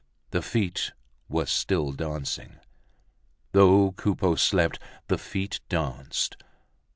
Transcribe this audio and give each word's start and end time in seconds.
The 0.31 0.41
feet 0.41 0.93
were 1.29 1.45
still 1.45 1.91
dancing. 1.91 2.57
Though 3.51 3.91
Coupeau 3.91 4.33
slept 4.33 4.79
the 5.09 5.19
feet 5.19 5.59
danced. 5.69 6.37